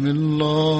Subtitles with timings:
[0.00, 0.79] بسم الله.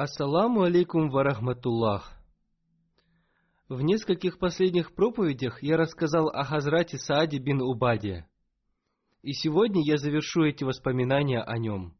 [0.00, 2.12] Ассаламу алейкум варахматуллах.
[3.68, 8.28] В нескольких последних проповедях я рассказал о Хазрате Сааде бин Убаде.
[9.22, 11.98] И сегодня я завершу эти воспоминания о нем.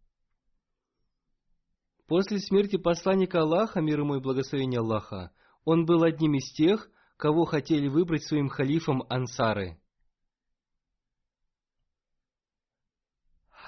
[2.06, 5.32] После смерти посланника Аллаха, мир ему и благословение Аллаха,
[5.64, 9.82] он был одним из тех, кого хотели выбрать своим халифом ансары.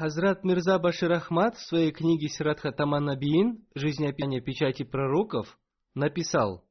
[0.01, 5.59] Хазрат Мирза Башир Ахмад в своей книге Сиратха Таман Набиин «Жизнеописание печати пророков»
[5.95, 6.65] написал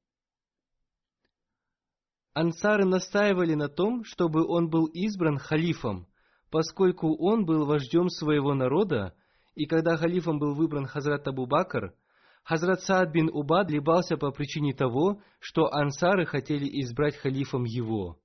[2.34, 6.08] Ансары настаивали на том, чтобы он был избран халифом,
[6.50, 9.14] поскольку он был вождем своего народа,
[9.54, 11.94] и когда халифом был выбран Хазрат Абу Бакр,
[12.42, 18.19] Хазрат Саад бин Убад либался по причине того, что ансары хотели избрать халифом его.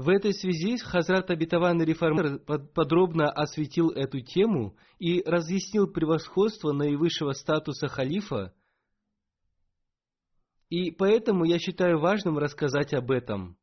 [0.00, 2.38] В этой связи Хазрат Абитаван Реформатор
[2.72, 8.54] подробно осветил эту тему и разъяснил превосходство наивысшего статуса халифа,
[10.70, 13.58] и поэтому я считаю важным рассказать об этом.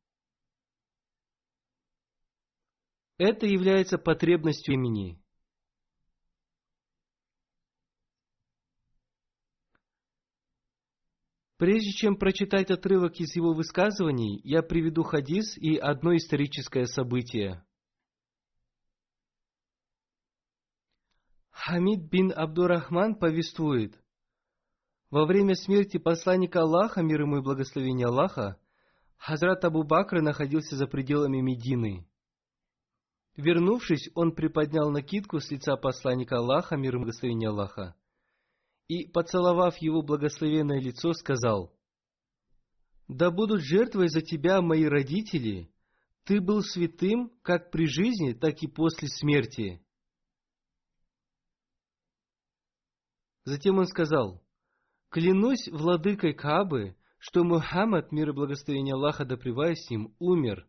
[3.16, 5.20] Это является потребностью имени.
[11.58, 17.64] Прежде чем прочитать отрывок из его высказываний, я приведу хадис и одно историческое событие.
[21.50, 24.00] Хамид бин Абдурахман повествует,
[25.10, 28.60] во время смерти посланника Аллаха, мир ему и благословение Аллаха,
[29.16, 32.06] Хазрат Абу Бакр находился за пределами Медины.
[33.36, 37.96] Вернувшись, он приподнял накидку с лица посланника Аллаха, мир ему и благословение Аллаха,
[38.88, 41.72] и, поцеловав его благословенное лицо, сказал,
[43.06, 45.70] «Да будут жертвой за тебя мои родители,
[46.24, 49.82] ты был святым как при жизни, так и после смерти».
[53.44, 54.42] Затем он сказал,
[55.10, 60.66] «Клянусь владыкой Каабы, что Мухаммад, мир и благословение Аллаха да с ним, умер».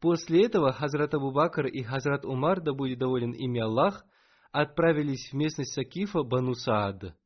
[0.00, 4.04] После этого Хазрат Абу Бакр и Хазрат Умар, да будет доволен ими Аллах,
[4.52, 7.16] отправились в местность Сакифа Бану Саад.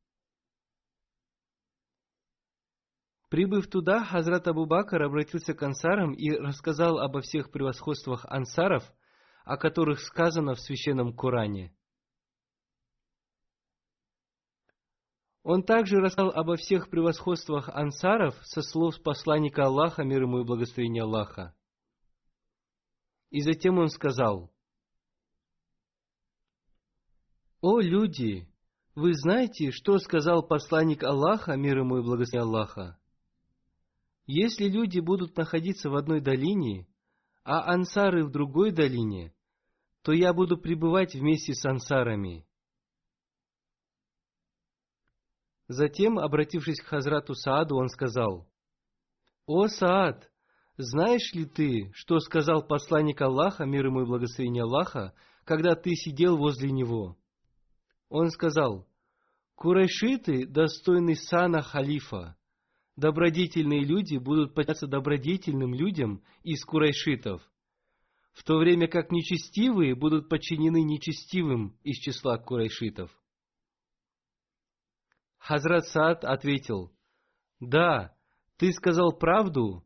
[3.29, 8.83] Прибыв туда, Хазрат Абу Бакр обратился к ансарам и рассказал обо всех превосходствах ансаров,
[9.43, 11.75] о которых сказано в священном Коране.
[15.43, 21.03] Он также рассказал обо всех превосходствах ансаров со слов посланника Аллаха, мир ему и благословения
[21.03, 21.55] Аллаха.
[23.29, 24.51] И затем он сказал–
[27.61, 28.47] «О люди!
[28.95, 32.99] Вы знаете, что сказал посланник Аллаха, мир ему и благословение Аллаха?
[34.25, 36.87] Если люди будут находиться в одной долине,
[37.43, 39.33] а ансары в другой долине,
[40.01, 42.45] то я буду пребывать вместе с ансарами».
[45.67, 48.47] Затем, обратившись к Хазрату Сааду, он сказал,
[49.47, 50.31] «О Саад,
[50.77, 55.13] знаешь ли ты, что сказал посланник Аллаха, мир ему и благословение Аллаха,
[55.43, 57.17] когда ты сидел возле него?
[58.09, 58.87] Он сказал,
[59.55, 62.37] Курайшиты достойны сана халифа.
[62.97, 67.41] Добродетельные люди будут подчиняться добродетельным людям из курайшитов,
[68.33, 73.11] в то время как нечестивые будут подчинены нечестивым из числа курайшитов.
[75.37, 76.91] Хазрат Саад ответил,
[77.59, 78.15] «Да,
[78.57, 79.83] ты сказал правду,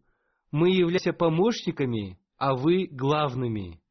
[0.52, 3.82] мы являемся помощниками, а вы главными».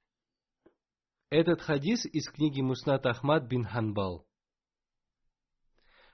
[1.30, 4.26] Этот хадис из книги Муснат Ахмад бин Ханбал.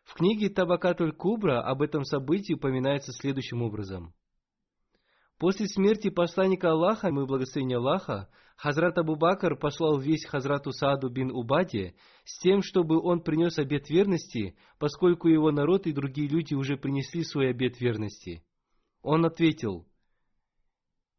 [0.03, 4.13] В книге Табакатуль Кубра об этом событии упоминается следующим образом.
[5.39, 11.31] После смерти посланника Аллаха, мы благословение Аллаха, Хазрат Абу Бакр послал весь Хазрату Сааду бин
[11.31, 11.95] Убаде
[12.25, 17.23] с тем, чтобы он принес обет верности, поскольку его народ и другие люди уже принесли
[17.23, 18.45] свой обет верности.
[19.01, 19.87] Он ответил,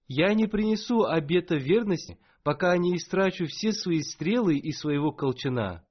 [0.08, 5.84] «Я не принесу обета верности, пока не истрачу все свои стрелы и своего колчана».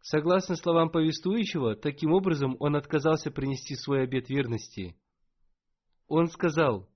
[0.00, 4.96] Согласно словам повествующего, таким образом он отказался принести свой обет верности.
[6.06, 6.88] Он сказал,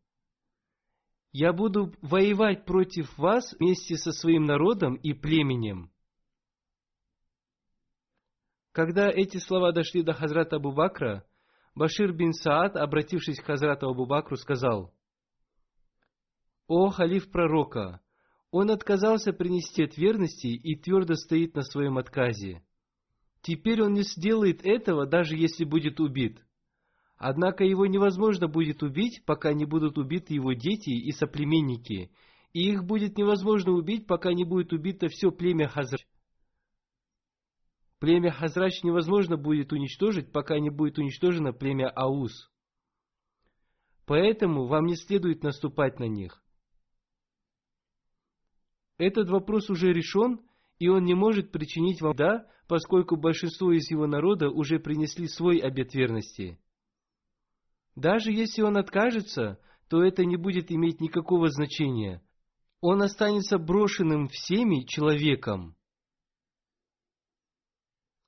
[1.33, 5.91] «Я буду воевать против вас вместе со своим народом и племенем».
[8.71, 11.27] Когда эти слова дошли до Хазрата Абу Бакра,
[11.75, 14.95] Башир бин Саад, обратившись к Хазрату Абу Бакру, сказал,
[16.75, 18.01] «О халиф пророка!
[18.51, 22.65] Он отказался принести от верности и твердо стоит на своем отказе.
[23.43, 26.43] Теперь он не сделает этого, даже если будет убит.
[27.19, 32.11] Однако его невозможно будет убить, пока не будут убиты его дети и соплеменники,
[32.55, 36.07] и их будет невозможно убить, пока не будет убито все племя Хазрач.
[37.99, 42.51] Племя Хазрач невозможно будет уничтожить, пока не будет уничтожено племя Аус.
[44.07, 46.43] Поэтому вам не следует наступать на них.
[49.03, 50.41] Этот вопрос уже решен,
[50.79, 55.59] и он не может причинить вам да, поскольку большинство из его народа уже принесли свой
[55.59, 56.57] обет верности.
[57.97, 59.59] Даже если он откажется,
[59.89, 62.23] то это не будет иметь никакого значения.
[62.81, 65.75] Он останется брошенным всеми человеком.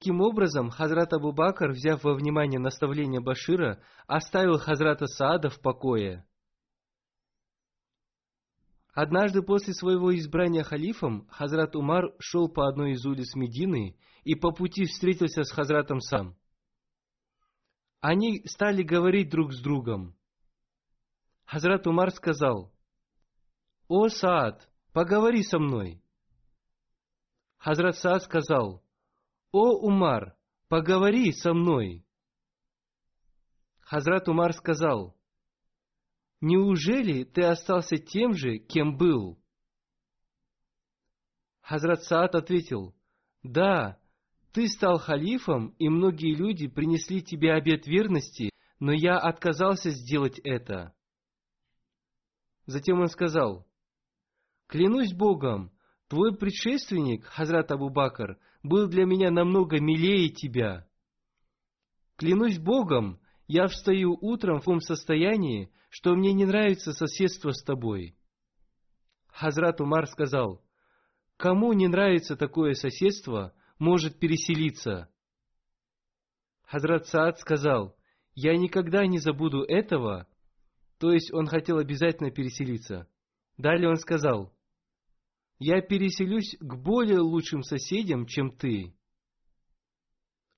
[0.01, 6.27] Таким образом, Хазрат Абу Бакр, взяв во внимание наставление Башира, оставил Хазрата Саада в покое.
[8.95, 14.53] Однажды после своего избрания халифом Хазрат Умар шел по одной из улиц Медины и по
[14.53, 16.37] пути встретился с Хазратом Сам.
[18.01, 20.17] Они стали говорить друг с другом.
[21.45, 22.73] Хазрат Умар сказал,
[23.89, 26.01] «О, Саад, поговори со мной».
[27.59, 28.85] Хазрат Саад сказал,
[29.51, 30.37] «О, Умар,
[30.69, 32.07] поговори со мной».
[33.81, 35.14] Хазрат Умар сказал,
[36.45, 39.41] неужели ты остался тем же, кем был?
[41.63, 42.95] Хазрат Саад ответил,
[43.43, 43.99] да,
[44.53, 50.95] ты стал халифом, и многие люди принесли тебе обет верности, но я отказался сделать это.
[52.67, 53.67] Затем он сказал,
[54.67, 55.73] клянусь Богом,
[56.09, 60.87] твой предшественник, Хазрат Абу Бакр, был для меня намного милее тебя.
[62.17, 68.17] Клянусь Богом, я встаю утром в том состоянии, что мне не нравится соседство с тобой.
[69.29, 70.65] Хазрат Умар сказал,
[71.37, 75.09] кому не нравится такое соседство, может переселиться.
[76.63, 77.97] Хазрат Саад сказал,
[78.35, 80.27] я никогда не забуду этого,
[80.99, 83.09] то есть он хотел обязательно переселиться.
[83.57, 84.53] Далее он сказал,
[85.59, 88.95] я переселюсь к более лучшим соседям, чем ты.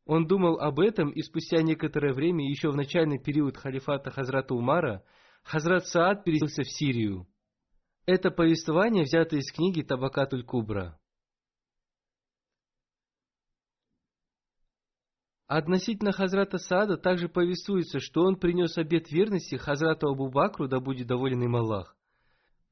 [0.06, 5.04] Он думал об этом, и спустя некоторое время, еще в начальный период халифата Хазрата Умара,
[5.42, 7.26] Хазрат Саад переселился в Сирию.
[8.06, 10.96] Это повествование взято из книги Табакатуль Кубра.
[15.48, 21.08] Относительно Хазрата Саада также повествуется, что он принес обет верности Хазрату Абу Бакру, да будет
[21.08, 21.96] доволен им Аллах.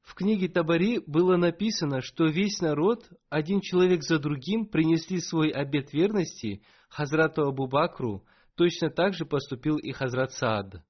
[0.05, 5.93] В книге Табари было написано, что весь народ, один человек за другим, принесли свой обет
[5.93, 10.83] верности Хазрату Абу Бакру, точно так же поступил и Хазрат Саад.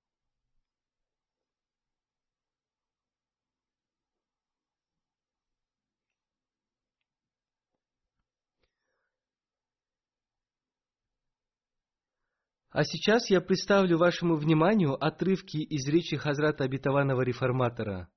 [12.69, 18.09] А сейчас я представлю вашему вниманию отрывки из речи Хазрата Обетованного Реформатора.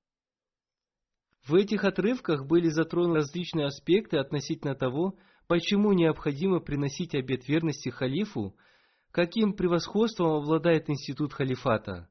[1.49, 8.55] В этих отрывках были затронуты различные аспекты относительно того, почему необходимо приносить обет верности халифу,
[9.09, 12.07] каким превосходством обладает институт халифата.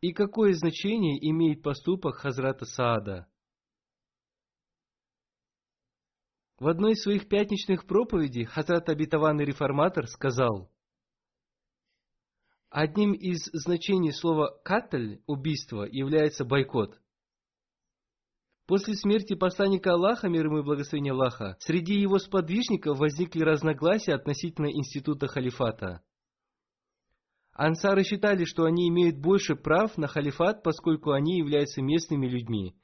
[0.00, 3.28] И какое значение имеет поступок Хазрата Саада?
[6.58, 10.68] В одной из своих пятничных проповедей Хазрат Обетованный Реформатор сказал,
[12.70, 17.01] Одним из значений слова «катль»– убийство является бойкот.
[18.72, 24.72] После смерти посланника Аллаха, мир ему и благословение Аллаха, среди его сподвижников возникли разногласия относительно
[24.72, 26.00] института халифата.
[27.52, 32.74] Ансары считали, что они имеют больше прав на халифат, поскольку они являются местными людьми,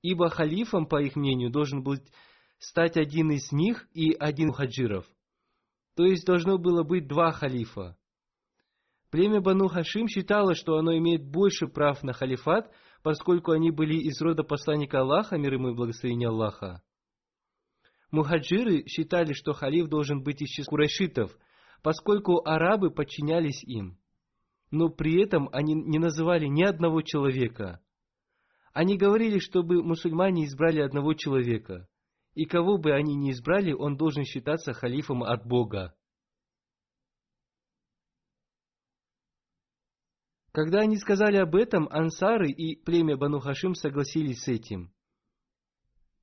[0.00, 2.04] ибо халифом, по их мнению, должен быть
[2.60, 5.06] стать один из них и один мухаджиров.
[5.96, 7.96] То есть должно было быть два халифа.
[9.10, 12.72] Племя Бану Хашим считало, что оно имеет больше прав на халифат,
[13.02, 16.82] поскольку они были из рода посланника Аллаха, мир ему и благословение Аллаха.
[18.10, 21.36] Мухаджиры считали, что халиф должен быть из числа курайшитов,
[21.82, 23.98] поскольку арабы подчинялись им.
[24.70, 27.80] Но при этом они не называли ни одного человека.
[28.72, 31.88] Они говорили, чтобы мусульмане избрали одного человека,
[32.34, 35.94] и кого бы они ни избрали, он должен считаться халифом от Бога.
[40.52, 44.92] Когда они сказали об этом, ансары и племя Бану Хашим согласились с этим.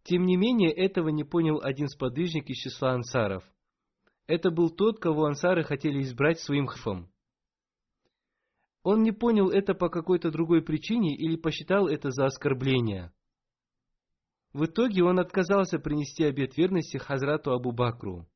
[0.03, 3.43] Тем не менее, этого не понял один сподвижник из числа ансаров.
[4.27, 7.11] Это был тот, кого ансары хотели избрать своим хфом.
[8.83, 13.11] Он не понял это по какой-то другой причине или посчитал это за оскорбление.
[14.53, 18.27] В итоге он отказался принести обет верности Хазрату Абу Бакру.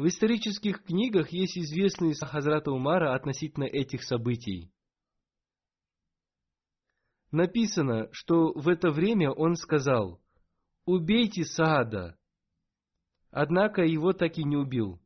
[0.00, 4.72] В исторических книгах есть известные Хазрата Умара относительно этих событий.
[7.30, 10.18] Написано, что в это время он сказал,
[10.86, 12.18] «Убейте Саада».
[13.30, 15.02] Однако его так и не убил.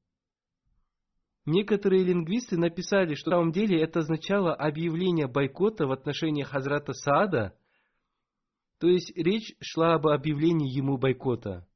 [1.45, 7.59] Некоторые лингвисты написали, что на самом деле это означало объявление бойкота в отношении Хазрата Саада,
[8.79, 11.67] то есть речь шла об объявлении ему бойкота.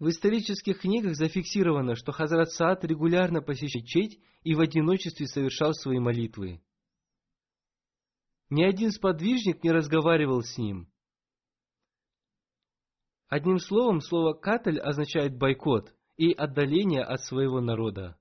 [0.00, 5.98] В исторических книгах зафиксировано, что Хазрат Саад регулярно посещал честь и в одиночестве совершал свои
[5.98, 6.62] молитвы.
[8.48, 10.90] Ни один сподвижник не разговаривал с ним.
[13.28, 18.18] Одним словом, слово «катль» означает бойкот и отдаление от своего народа.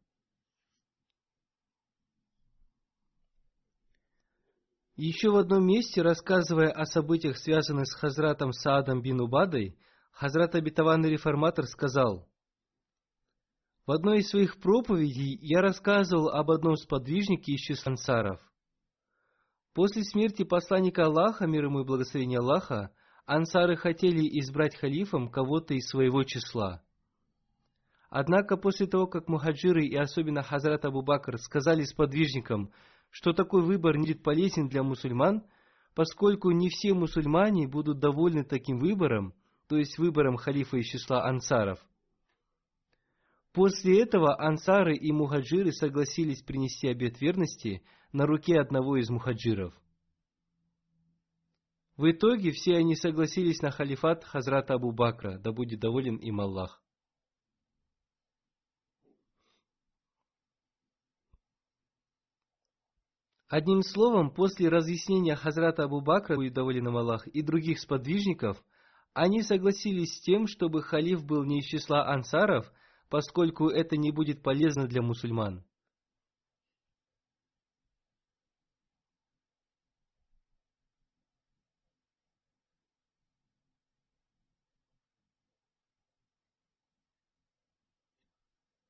[4.97, 9.79] Еще в одном месте, рассказывая о событиях, связанных с Хазратом Саадом бин Убадой,
[10.19, 12.27] Хазрат Обетованный Реформатор сказал,
[13.85, 18.41] «В одной из своих проповедей я рассказывал об одном сподвижнике из числа ансаров.
[19.73, 22.91] После смерти посланника Аллаха, мир ему и благословения Аллаха,
[23.25, 26.83] ансары хотели избрать халифом кого-то из своего числа.
[28.09, 32.73] Однако после того, как мухаджиры и особенно Хазрат Абу Бакр сказали сподвижникам,
[33.09, 35.45] что такой выбор не будет полезен для мусульман,
[35.95, 39.33] поскольку не все мусульмане будут довольны таким выбором,
[39.69, 41.79] то есть выбором халифа из числа ансаров.
[43.53, 49.79] После этого ансары и мухаджиры согласились принести обет верности на руке одного из мухаджиров.
[51.97, 56.81] В итоге все они согласились на халифат Хазрата Абу Бакра, да будет доволен им Аллах.
[63.47, 68.63] Одним словом, после разъяснения Хазрата Абу Бакра, будет доволен им Аллах, и других сподвижников–
[69.13, 72.71] они согласились с тем, чтобы халиф был не из числа ансаров,
[73.09, 75.65] поскольку это не будет полезно для мусульман.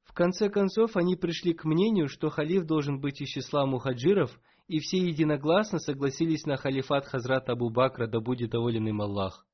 [0.03, 4.79] В конце концов, они пришли к мнению, что халиф должен быть из числа мухаджиров, и
[4.79, 9.48] все единогласно согласились на халифат Хазрата Абу Бакра, да будет доволен им Аллах.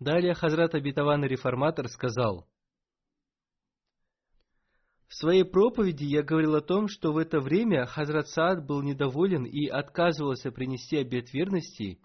[0.00, 2.48] Далее Хазрат Абитаван Реформатор сказал,
[5.06, 9.44] в своей проповеди я говорил о том, что в это время Хазрат Саад был недоволен
[9.44, 12.00] и отказывался принести обет верности,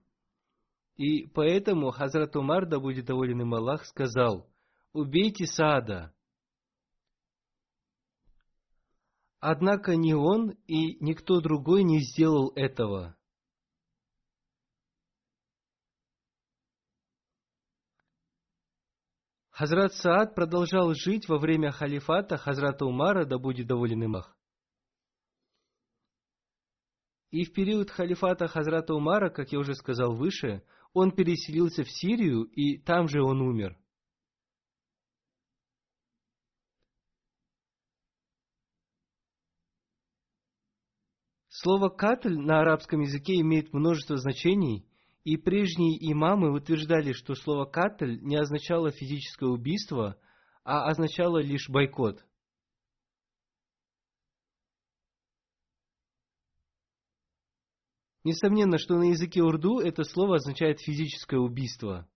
[0.97, 4.49] и поэтому Хазрат Умар, да будет доволен им Аллах, сказал,
[4.91, 6.13] «Убейте Саада».
[9.39, 13.15] Однако ни он и никто другой не сделал этого.
[19.57, 24.37] Хазрат Саад продолжал жить во время халифата Хазрата Умара, да будет доволен им Ах.
[27.31, 32.43] И в период халифата Хазрата Умара, как я уже сказал выше, он переселился в Сирию,
[32.43, 33.79] и там же он умер.
[41.47, 44.85] Слово «катль» на арабском языке имеет множество значений,
[45.25, 50.17] и прежние имамы утверждали, что слово «катль» не означало физическое убийство,
[50.63, 52.23] а означало лишь бойкот.
[58.23, 62.07] Несомненно, что на языке урду это слово означает физическое убийство.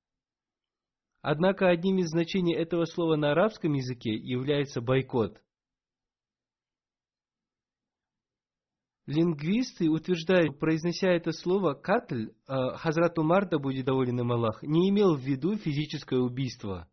[1.21, 5.41] Однако одним из значений этого слова на арабском языке является бойкот–
[9.09, 14.87] Лингвисты утверждают, произнося это слово «катль», э, Хазрат Умар, да будет доволен им Аллах, не
[14.91, 16.87] имел в виду физическое убийство.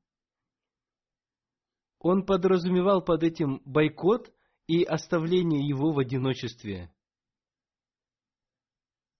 [1.98, 4.32] Он подразумевал под этим бойкот
[4.66, 6.90] и оставление его в одиночестве.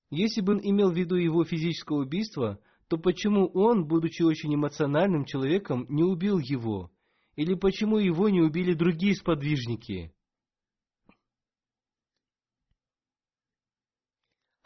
[0.09, 5.27] Если бы он имел в виду его физическое убийство, то почему он, будучи очень эмоциональным
[5.27, 6.91] человеком, не убил его?
[7.35, 10.16] Или почему его не убили другие сподвижники?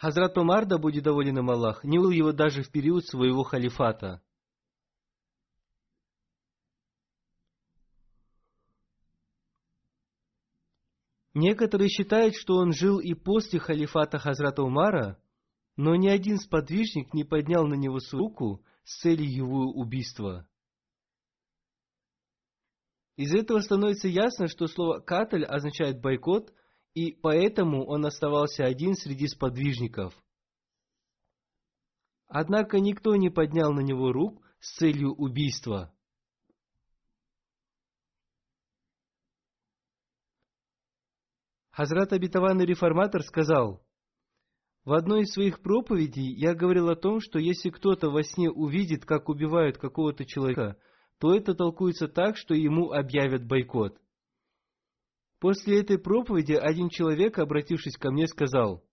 [0.00, 4.22] Хазрат Умар, да будет доволен им Аллах, не был его даже в период своего халифата.
[11.34, 15.22] Некоторые считают, что он жил и после халифата Хазрата Умара,
[15.76, 20.48] но ни один сподвижник не поднял на него свою руку с целью его убийства.
[23.16, 26.54] Из этого становится ясно, что слово «катль» означает бойкот,
[26.94, 30.14] и поэтому он оставался один среди сподвижников.
[32.26, 35.92] Однако никто не поднял на него рук с целью убийства.
[41.70, 43.84] Хазрат обетованный реформатор сказал,
[44.84, 49.04] «В одной из своих проповедей я говорил о том, что если кто-то во сне увидит,
[49.04, 50.76] как убивают какого-то человека,
[51.18, 53.98] то это толкуется так, что ему объявят бойкот.
[55.40, 58.84] После этой проповеди один человек, обратившись ко мне, сказал,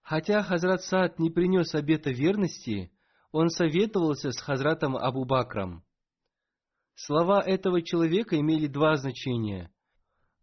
[0.00, 2.90] Хотя Хазрат Саад не принес обета верности,
[3.30, 5.84] он советовался с Хазратом Абу Бакром.
[6.94, 9.70] Слова этого человека имели два значения.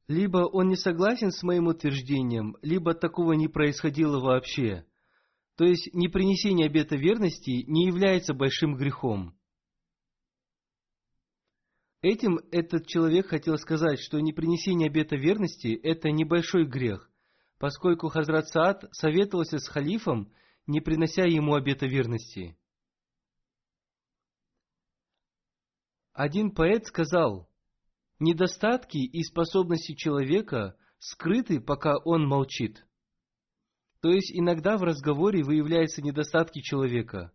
[0.08, 4.86] Либо он не согласен с моим утверждением, либо такого не происходило вообще.
[5.58, 9.35] То есть непринесение обета верности не является большим грехом.
[12.06, 17.10] Этим этот человек хотел сказать, что непринесение обета верности– это небольшой грех,
[17.58, 20.32] поскольку Хазрат Саад советовался с халифом,
[20.68, 22.56] не принося ему обета верности.
[26.14, 27.50] Один поэт сказал,
[28.20, 32.86] «Недостатки и способности человека скрыты, пока он молчит».
[34.02, 37.32] То есть иногда в разговоре выявляются недостатки человека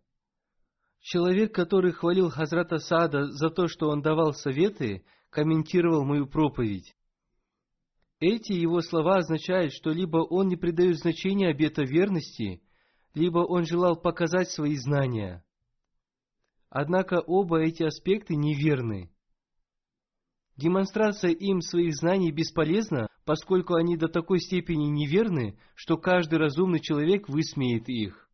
[1.01, 6.95] Человек, который хвалил Хазрата Сада за то, что он давал советы, комментировал мою проповедь.
[8.19, 12.61] Эти его слова означают, что либо он не придает значения обета верности,
[13.15, 15.43] либо он желал показать свои знания.
[16.69, 19.11] Однако оба эти аспекты неверны.
[20.55, 27.27] Демонстрация им своих знаний бесполезна, поскольку они до такой степени неверны, что каждый разумный человек
[27.27, 28.29] высмеет их.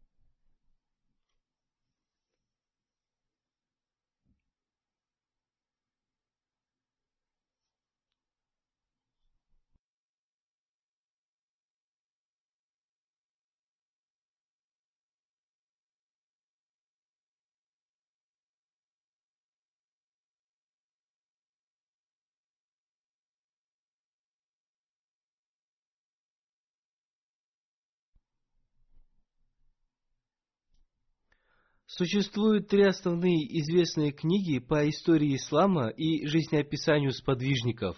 [31.97, 37.97] Существуют три основные известные книги по истории ислама и жизнеописанию сподвижников.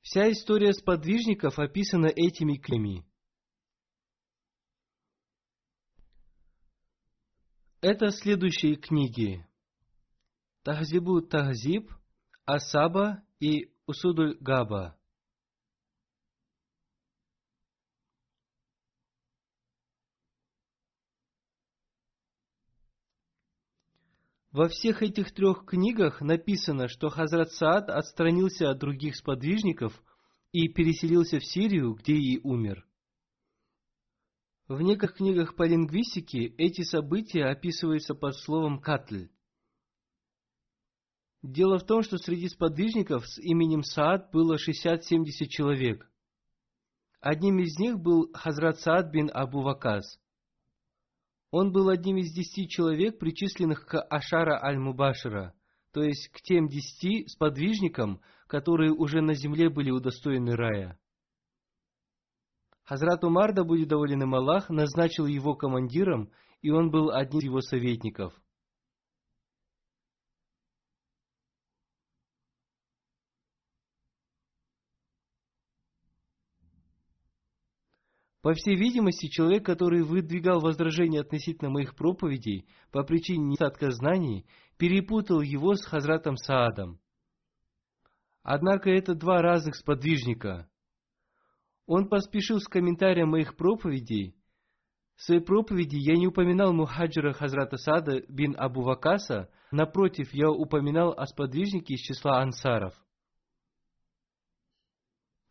[0.00, 3.06] Вся история сподвижников описана этими книгами.
[7.80, 9.46] Это следующие книги.
[10.64, 11.92] Тахзибу Тахзиб,
[12.44, 14.98] Асаба и Усудуль Габа.
[24.56, 29.92] Во всех этих трех книгах написано, что Хазрат Саад отстранился от других сподвижников
[30.50, 32.88] и переселился в Сирию, где и умер.
[34.66, 39.28] В некоторых книгах по лингвистике эти события описываются под словом «катль».
[41.42, 46.10] Дело в том, что среди сподвижников с именем Саад было 60-70 человек.
[47.20, 50.18] Одним из них был Хазрат Саад бин Абу Ваказ.
[51.50, 55.54] Он был одним из десяти человек, причисленных к Ашара аль-Мубашира,
[55.92, 60.98] то есть к тем десяти сподвижникам, которые уже на земле были удостоены рая.
[62.84, 66.30] Хазрат Умар, да будет доволен им Аллах, назначил его командиром,
[66.62, 68.32] и он был одним из его советников–
[78.46, 84.46] По всей видимости, человек, который выдвигал возражения относительно моих проповедей по причине недостатка знаний,
[84.78, 87.00] перепутал его с Хазратом Саадом.
[88.44, 90.70] Однако это два разных сподвижника.
[91.86, 94.36] Он поспешил с комментарием моих проповедей.
[95.16, 101.10] В своей проповеди я не упоминал мухаджира Хазрата Сада бин Абу Вакаса, напротив, я упоминал
[101.10, 102.94] о сподвижнике из числа ансаров.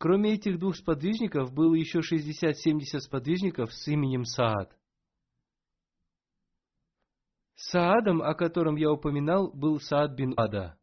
[0.06, 4.70] Кроме этих двух сподвижников, было еще 60-70 сподвижников с именем Саад.
[7.56, 10.78] Саадом, о котором я упоминал, был Саад бин Ада.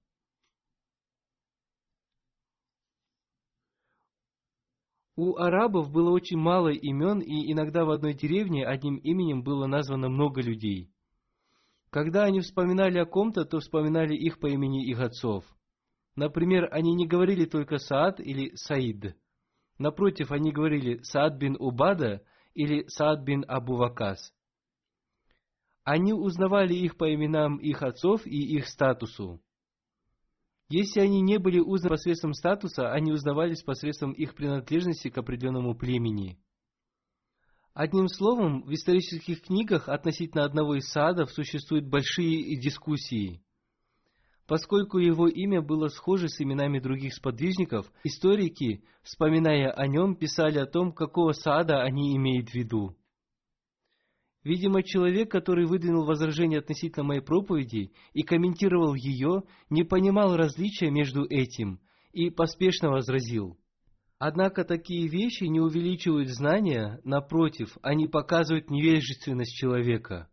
[5.15, 10.09] У арабов было очень мало имен, и иногда в одной деревне одним именем было названо
[10.09, 10.91] много людей.
[11.91, 15.45] Когда они вспоминали о ком-то, то вспоминали их по имени их отцов–
[16.15, 19.15] Например, они не говорили только Саад или Саид.
[19.79, 22.23] Напротив, они говорили Саад бин Убада
[22.53, 24.31] или Саад бин Абу Вакас.
[25.83, 29.41] Они узнавали их по именам их отцов и их статусу.
[30.69, 36.39] Если они не были узнаны посредством статуса, они узнавались посредством их принадлежности к определенному племени.
[37.73, 43.43] Одним словом, в исторических книгах относительно одного из садов существуют большие дискуссии–
[44.47, 50.65] Поскольку его имя было схоже с именами других сподвижников, историки, вспоминая о нем, писали о
[50.65, 52.97] том, какого сада они имеют в виду.
[54.43, 61.23] Видимо, человек, который выдвинул возражение относительно моей проповеди и комментировал ее, не понимал различия между
[61.23, 61.79] этим
[62.11, 63.57] и поспешно возразил.
[64.19, 70.29] Однако такие вещи не увеличивают знания, напротив, они показывают невежественность человека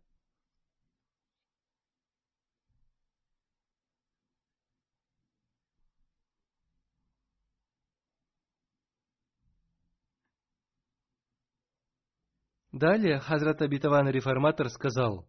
[12.81, 15.27] Далее Хазрат Абитаван Реформатор сказал,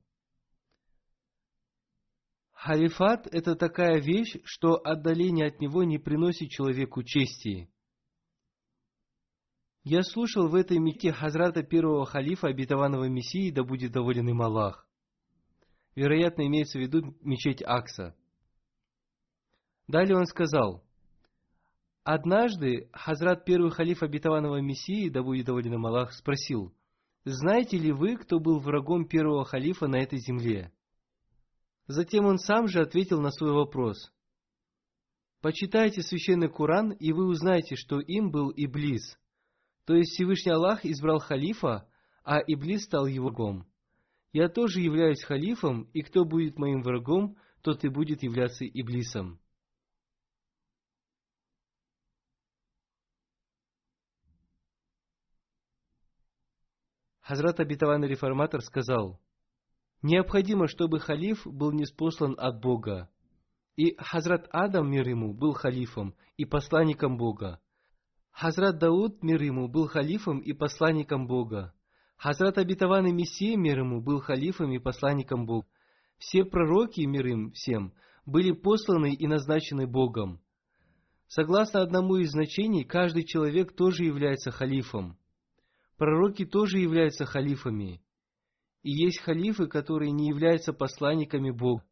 [2.53, 7.71] Халифат– это такая вещь, что отдаление от него не приносит человеку чести.
[9.85, 14.89] Я слушал в этой меке Хазрата первого халифа обетованного Мессии, да будет доволен им Аллах.
[15.95, 18.17] Вероятно, имеется в виду мечеть Акса.
[19.89, 20.83] Далее он сказал,
[22.03, 26.75] Однажды Хазрат первый халиф обетованного Мессии, да будет доволен им Аллах, спросил–
[27.25, 30.73] знаете ли вы, кто был врагом первого халифа на этой земле?
[31.87, 34.13] Затем он сам же ответил на свой вопрос.
[35.41, 39.19] Почитайте священный Куран, и вы узнаете, что им был Иблис.
[39.85, 41.89] То есть Всевышний Аллах избрал халифа,
[42.25, 43.67] а Иблис стал его врагом.
[44.33, 49.39] Я тоже являюсь халифом, и кто будет моим врагом, тот и будет являться Иблисом.
[57.33, 59.19] Хазрат обетованный реформатор сказал,
[60.03, 63.09] необходимо, чтобы халиф был неспослан от Бога.
[63.75, 67.59] И Хазрат Адам, мир ему, был халифом и посланником Бога.
[68.33, 71.73] Хазрат Дауд, мир ему, был халифом и посланником Бога.
[72.19, 75.67] Хазрат обетованный Мессия, мир ему, был халифом и посланником Бога.
[76.19, 77.95] Все пророки, мир им всем,
[78.27, 80.43] были посланы и назначены Богом.
[81.29, 85.17] Согласно одному из значений, каждый человек тоже является халифом–
[86.03, 88.03] Пророки тоже являются халифами.
[88.83, 91.85] И есть халифы, которые не являются посланниками Бога.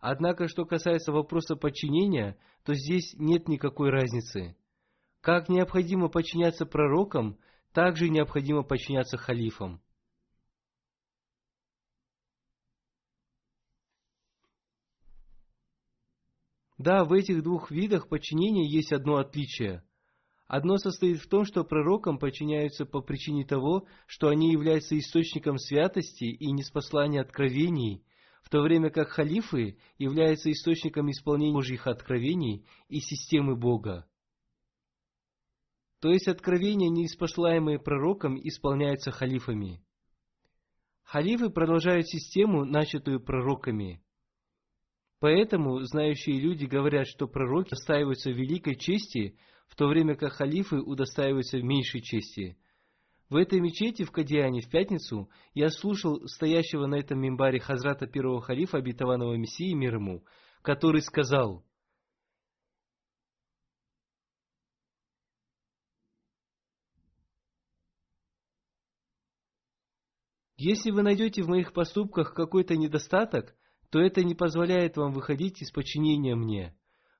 [0.00, 4.56] Однако, что касается вопроса подчинения, то здесь нет никакой разницы.
[5.20, 7.38] Как необходимо подчиняться пророкам,
[7.72, 9.80] так же необходимо подчиняться халифам.
[16.78, 19.85] Да, в этих двух видах подчинения есть одно отличие.
[20.46, 26.24] Одно состоит в том, что пророкам подчиняются по причине того, что они являются источником святости
[26.24, 28.04] и неспослания откровений.
[28.42, 34.08] в то время как халифы являются источником исполнения Божьих откровений и системы Бога.
[36.00, 39.82] То есть откровения, неиспослаемые пророком, исполняются халифами.
[41.02, 44.00] Халифы продолжают систему, начатую пророками.
[45.18, 51.60] Поэтому знающие люди говорят, что пророки удостаиваются великой чести, в то время как халифы удостаиваются
[51.60, 52.58] меньшей чести–
[53.28, 58.40] в этой мечети в Кадиане в пятницу я слушал стоящего на этом мимбаре Хазрата первого
[58.40, 60.24] халифа обетованного Мессии мир ему,
[60.62, 61.64] который сказал,
[70.58, 73.54] Если вы найдете в моих поступках какой-то недостаток,
[73.90, 76.74] то это не позволяет вам выходить из подчинения мне,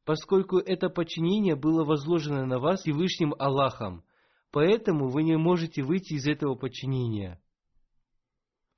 [0.06, 4.02] поскольку это подчинение было возложено на вас Всевышним Аллахом–
[4.56, 7.38] Поэтому вы не можете выйти из этого подчинения.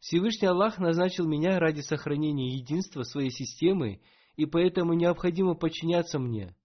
[0.00, 4.00] Всевышний Аллах назначил меня ради сохранения единства своей системы,
[4.34, 6.56] и поэтому необходимо подчиняться мне.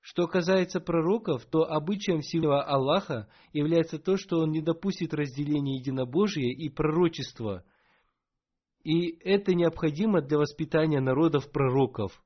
[0.00, 6.52] Что касается пророков, то обычаем Всевышнего Аллаха является то, что он не допустит разделения единобожия
[6.52, 7.64] и пророчества,
[8.84, 12.22] и это необходимо для воспитания народов пророков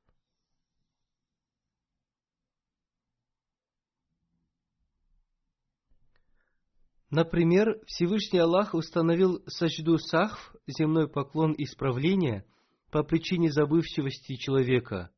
[7.11, 12.45] Например, Всевышний Аллах установил сажду сахв, земной поклон исправления,
[12.89, 15.11] по причине забывчивости человека.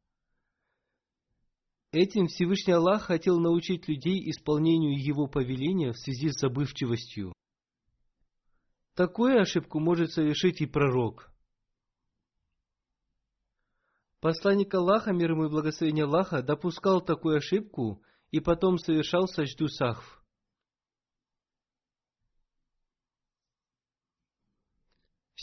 [1.92, 7.32] Этим Всевышний Аллах хотел научить людей исполнению Его повеления в связи с забывчивостью.
[8.96, 11.32] Такую ошибку может совершить и пророк.
[14.20, 18.02] Посланник Аллаха, мир ему и благословение Аллаха, допускал такую ошибку
[18.32, 20.23] и потом совершал сажду сахв.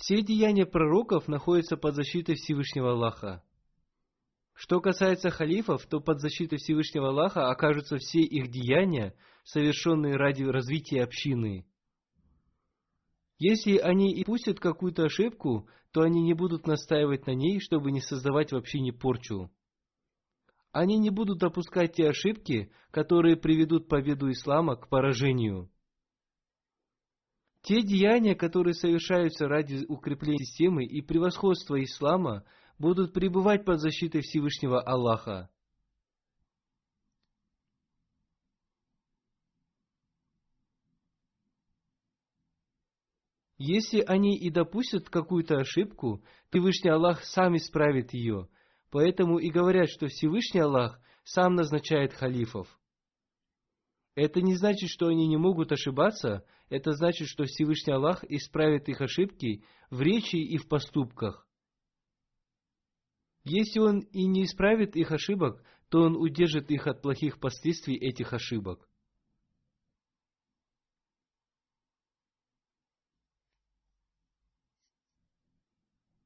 [0.00, 3.44] Все деяния пророков находятся под защитой Всевышнего Аллаха.
[4.54, 11.02] Что касается халифов, то под защитой Всевышнего Аллаха окажутся все их деяния, совершенные ради развития
[11.02, 11.66] общины.
[13.38, 18.00] Если они и пустят какую-то ошибку, то они не будут настаивать на ней, чтобы не
[18.00, 19.50] создавать в общине порчу.
[20.72, 25.70] Они не будут допускать те ошибки, которые приведут победу ислама к поражению.
[27.62, 32.44] Те деяния, которые совершаются ради укрепления системы и превосходства ислама,
[32.78, 35.50] будут пребывать под защитой Всевышнего Аллаха.
[43.58, 48.48] Если они и допустят какую-то ошибку, Всевышний Аллах сам исправит ее.
[48.90, 52.79] Поэтому и говорят, что Всевышний Аллах сам назначает халифов.
[54.14, 59.00] Это не значит, что они не могут ошибаться, это значит, что Всевышний Аллах исправит их
[59.00, 61.46] ошибки в речи и в поступках.
[63.44, 68.32] Если Он и не исправит их ошибок, то Он удержит их от плохих последствий этих
[68.32, 68.86] ошибок.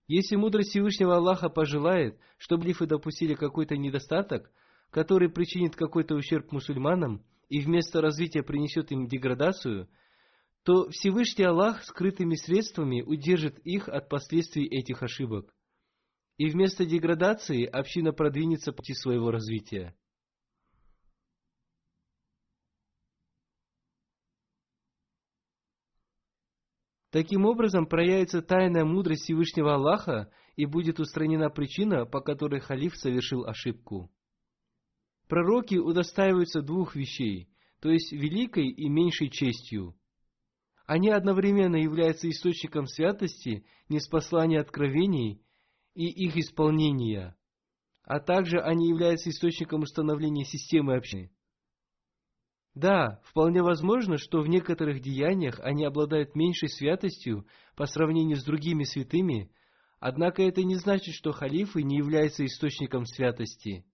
[0.07, 4.51] Если мудрость Всевышнего Аллаха пожелает, чтобы лифы допустили какой-то недостаток,
[4.91, 9.89] который причинит какой-то ущерб мусульманам, и вместо развития принесет им деградацию–
[10.65, 15.55] то Всевышний Аллах скрытыми средствами удержит их от последствий этих ошибок.
[16.39, 19.95] И вместо деградации община продвинется по пути своего развития.
[27.11, 33.45] Таким образом, проявится тайная мудрость Всевышнего Аллаха и будет устранена причина, по которой халиф совершил
[33.45, 34.11] ошибку.
[35.35, 37.49] Пророки удостаиваются двух вещей,
[37.81, 39.97] то есть великой и меньшей честью–
[40.87, 45.43] они одновременно являются источником святости, неспослания откровений
[45.95, 47.37] и их исполнения,
[48.05, 51.33] а также они являются источником установления системы общины.
[52.75, 57.45] Да, вполне возможно, что в некоторых деяниях они обладают меньшей святостью
[57.75, 59.51] по сравнению с другими святыми,
[59.99, 63.85] однако это не значит, что халифы не являются источником святости.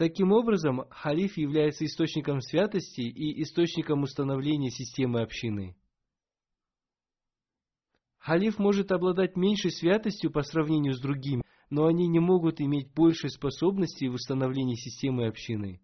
[0.00, 5.76] Таким образом, халиф является источником святости и источником установления системы общины.
[8.16, 13.28] Халиф может обладать меньшей святостью по сравнению с другими, но они не могут иметь большей
[13.28, 15.82] способности в установлении системы общины.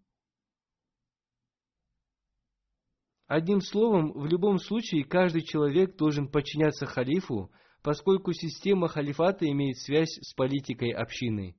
[3.27, 7.51] Одним словом, в любом случае каждый человек должен подчиняться халифу,
[7.83, 11.55] поскольку система халифата имеет связь с политикой общины.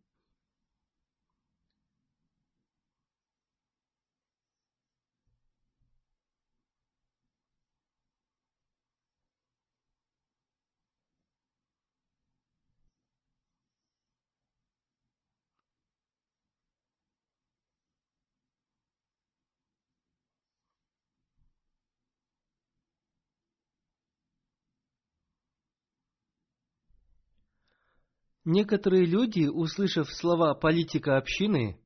[28.50, 31.78] Некоторые люди, услышав слова политика общины,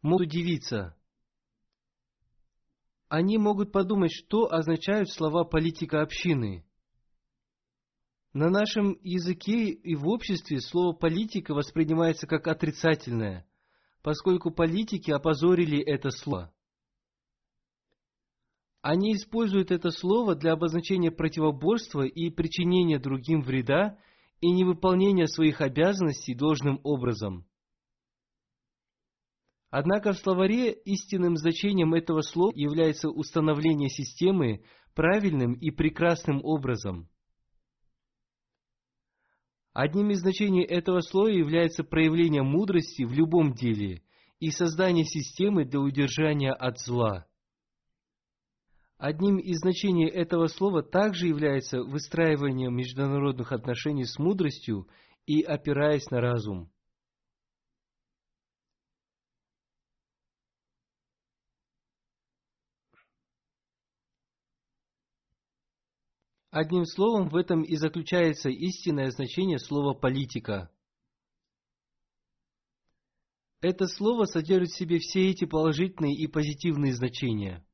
[0.00, 0.96] могут удивиться.
[3.08, 6.64] Они могут подумать, что означают слова политика общины.
[8.32, 13.46] На нашем языке и в обществе слово политика воспринимается как отрицательное,
[14.00, 16.50] поскольку политики опозорили это слово.
[18.80, 23.98] Они используют это слово для обозначения противоборства и причинения другим вреда
[24.40, 27.46] и невыполнения своих обязанностей должным образом.
[29.70, 37.08] Однако в словаре истинным значением этого слова является установление системы правильным и прекрасным образом.
[39.72, 44.02] Одним из значений этого слова является проявление мудрости в любом деле
[44.40, 47.26] и создание системы для удержания от зла.
[48.98, 54.88] Одним из значений этого слова также является выстраивание международных отношений с мудростью
[55.26, 56.72] и опираясь на разум.
[66.50, 70.70] Одним словом, в этом и заключается истинное значение слова «политика».
[73.60, 77.66] Это слово содержит в себе все эти положительные и позитивные значения.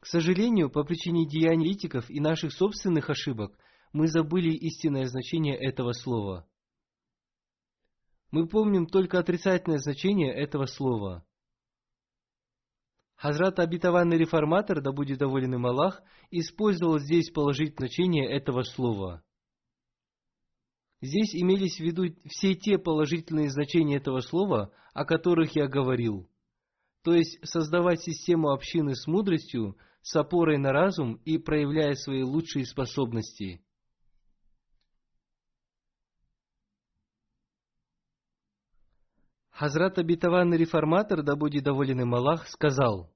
[0.00, 3.56] К сожалению, по причине деяний политиков и наших собственных ошибок,
[3.92, 6.48] мы забыли истинное значение этого слова.
[8.30, 11.24] Мы помним только отрицательное значение этого слова.
[13.16, 19.24] Хазрат обетованный реформатор, да будет доволен им Аллах, использовал здесь положительное значение этого слова.
[21.00, 26.28] Здесь имелись в виду все те положительные значения этого слова, о которых я говорил.
[27.02, 32.64] То есть создавать систему общины с мудростью, с опорой на разум и проявляя свои лучшие
[32.64, 33.62] способности.
[39.50, 43.12] Хазрат обетованный реформатор, да будет доволен им Аллах, сказал,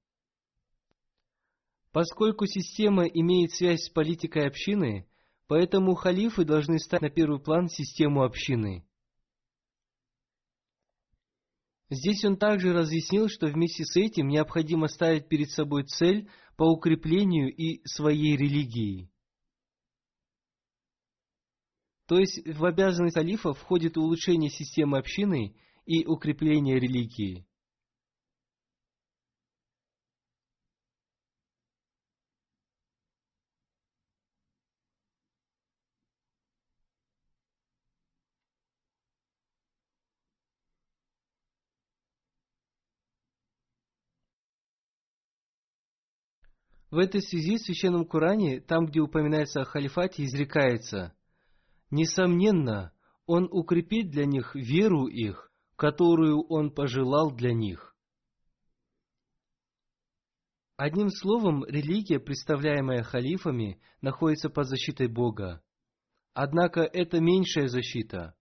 [1.92, 5.07] Поскольку система имеет связь с политикой общины,
[5.47, 8.87] поэтому халифы должны ставить на первый план систему общины.
[11.94, 16.26] Здесь он также разъяснил, что вместе с этим необходимо ставить перед собой цель
[16.57, 19.11] по укреплению и своей религии.
[22.09, 27.46] То есть в обязанность халифа входит улучшение системы общины и укрепление религии.
[46.92, 51.14] В этой связи в Священном Коране, там, где упоминается о халифате, изрекается
[51.90, 52.92] «Несомненно,
[53.24, 57.96] он укрепит для них веру их, которую он пожелал для них».
[60.76, 65.62] Одним словом, религия, представляемая халифами, находится под защитой Бога.
[66.35, 68.35] Однако это меньшая защита.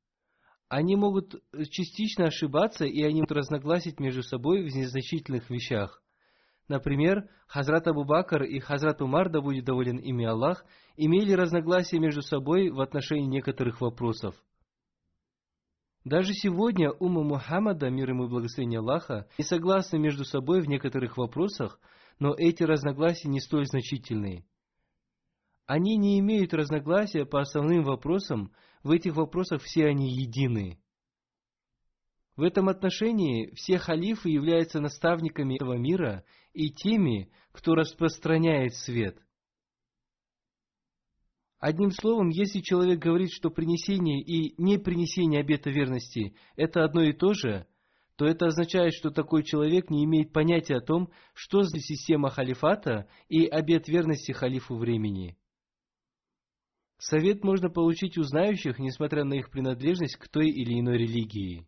[0.67, 6.03] Они могут частично ошибаться, и они могут разногласить между собой в незначительных вещах.
[6.71, 10.63] Например, Хазрат Абу Бакр и Хазрат Умар, да будет доволен ими Аллах,
[10.95, 14.35] имели разногласия между собой в отношении некоторых вопросов.
[16.05, 21.17] Даже сегодня ума Мухаммада, мир ему и благословение Аллаха, не согласны между собой в некоторых
[21.17, 21.77] вопросах,
[22.19, 24.45] но эти разногласия не столь значительные.
[25.65, 30.79] Они не имеют разногласия по основным вопросам, в этих вопросах все они едины.
[32.41, 39.15] В этом отношении все халифы являются наставниками этого мира и теми, кто распространяет свет.
[41.59, 47.35] Одним словом, если человек говорит, что принесение и непринесение обета верности– это одно и то
[47.35, 47.67] же,
[48.15, 53.07] то это означает, что такой человек не имеет понятия о том, что за система халифата
[53.29, 55.37] и обет верности халифу времени.
[56.97, 61.67] Совет можно получить у знающих, несмотря на их принадлежность к той или иной религии.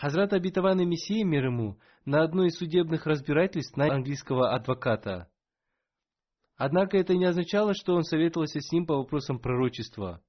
[0.00, 5.30] Хазрат обетованный Мессия мир ему на одной из судебных разбирательств на английского адвоката.
[6.56, 10.24] Однако это не означало, что он советовался с ним по вопросам пророчества.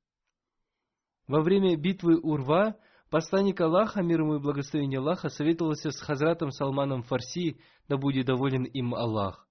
[1.26, 2.78] Во время битвы Урва
[3.10, 7.58] посланник Аллаха, мир ему и благословение Аллаха, советовался с Хазратом Салманом Фарси,
[7.88, 9.48] да будет доволен им Аллах.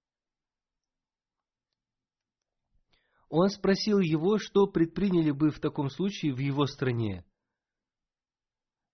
[3.31, 7.25] Он спросил его, что предприняли бы в таком случае в его стране.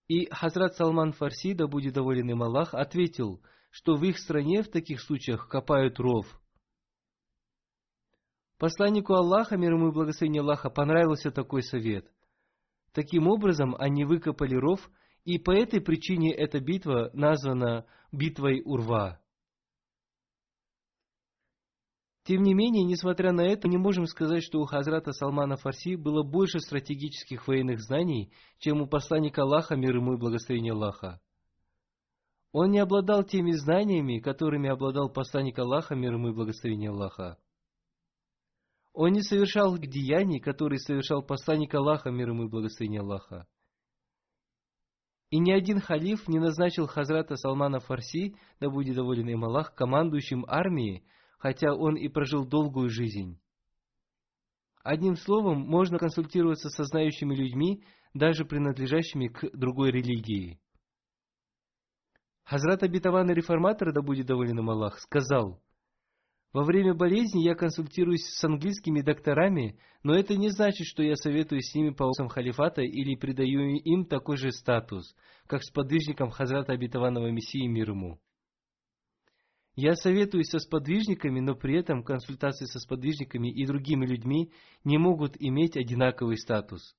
[0.08, 4.68] И Хазрат Салман Фарси, да будет доволен им Аллах, ответил, что в их стране в
[4.68, 6.26] таких случаях копают ров.
[8.58, 12.10] Посланнику Аллаха, мир ему и благословение Аллаха, понравился такой совет.
[12.92, 14.80] Таким образом, они выкопали ров,
[15.24, 19.20] и по этой причине эта битва названа битвой Урва.
[22.26, 26.24] Тем не менее, несмотря на это, не можем сказать, что у Хазрата Салмана Фарси было
[26.24, 31.20] больше стратегических военных знаний, чем у посланника Аллаха, мир ему и благословение Аллаха.
[32.50, 37.38] Он не обладал теми знаниями, которыми обладал посланник Аллаха, мир ему и благословение Аллаха.
[38.92, 43.46] Он не совершал деяний, которые совершал посланник Аллаха, мир ему и благословение Аллаха.
[45.30, 50.44] И ни один халиф не назначил Хазрата Салмана Фарси, да будет доволен им Аллах, командующим
[50.48, 51.04] армией,
[51.38, 53.38] хотя он и прожил долгую жизнь.
[54.82, 57.82] Одним словом, можно консультироваться со знающими людьми,
[58.14, 60.60] даже принадлежащими к другой религии.
[62.44, 65.60] Хазрат Абитаван реформатор, да будет доволен им Аллах, сказал,
[66.52, 71.60] «Во время болезни я консультируюсь с английскими докторами, но это не значит, что я советую
[71.60, 75.16] с ними по вопросам халифата или придаю им такой же статус,
[75.48, 78.20] как с подвижником Хазрата Абитаванова Мессии мир ему.
[79.76, 84.50] Я советуюсь со сподвижниками, но при этом консультации со сподвижниками и другими людьми
[84.84, 86.96] не могут иметь одинаковый статус.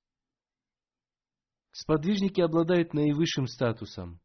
[1.72, 4.20] Сподвижники обладают наивысшим статусом.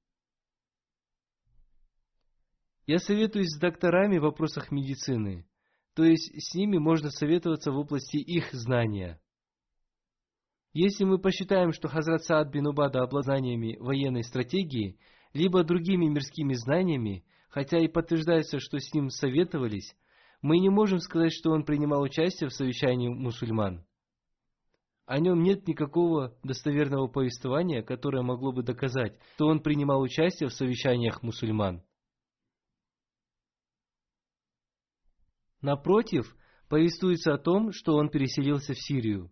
[2.86, 5.48] Я советуюсь с докторами в вопросах медицины,
[5.96, 9.20] то есть с ними можно советоваться в области их знания.
[10.74, 15.00] Если мы посчитаем, что Хазрат Саад бин Убада обладаниями военной стратегии,
[15.34, 17.24] либо другими мирскими знаниями,
[17.54, 19.96] хотя и подтверждается, что с ним советовались,
[20.42, 23.86] мы не можем сказать, что он принимал участие в совещании мусульман.
[25.06, 30.54] О нем нет никакого достоверного повествования, которое могло бы доказать, что он принимал участие в
[30.54, 31.84] совещаниях мусульман.
[35.62, 36.36] Напротив,
[36.70, 39.32] повествуется о том, что он переселился в Сирию.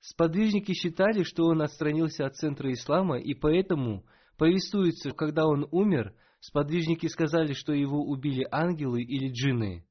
[0.00, 4.04] Сподвижники считали, что он отстранился от центра ислама, и поэтому
[4.36, 9.86] повествуется, когда он умер, сподвижники сказали, что его убили ангелы или джинны.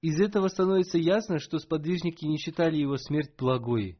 [0.00, 3.98] Из этого становится ясно, что сподвижники не считали его смерть благой.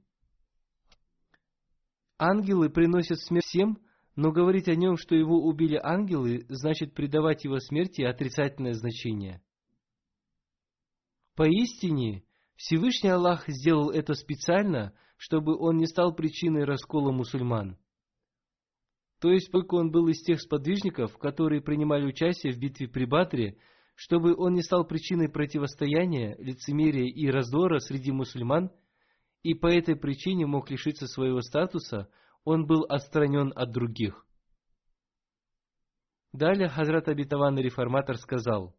[2.18, 3.78] Ангелы приносят смерть всем,
[4.16, 9.42] но говорить о нем, что его убили ангелы, значит придавать его смерти отрицательное значение.
[11.34, 12.24] Поистине,
[12.57, 17.78] Всевышний Аллах сделал это специально, чтобы он не стал причиной раскола мусульман.
[19.20, 23.58] То есть, поскольку он был из тех сподвижников, которые принимали участие в битве при Батре,
[23.94, 28.70] чтобы он не стал причиной противостояния, лицемерия и раздора среди мусульман,
[29.42, 32.08] и по этой причине мог лишиться своего статуса,
[32.44, 34.24] он был отстранен от других.
[36.32, 38.74] Далее Хазрат Абитаванный реформатор сказал,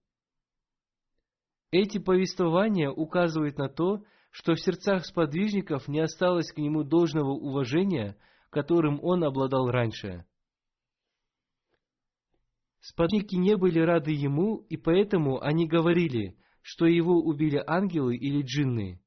[1.70, 8.18] «Эти повествования указывают на то, что в сердцах сподвижников не осталось к нему должного уважения,
[8.50, 10.26] которым он обладал раньше.
[12.82, 19.00] Сподвижники не были рады ему, и поэтому они говорили, что его убили ангелы или джинны.